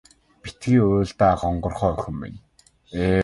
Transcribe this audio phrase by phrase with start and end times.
[0.41, 2.39] Битгий уйл даа хонгорхон охин минь.